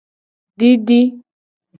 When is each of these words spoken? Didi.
Didi. 0.57 0.99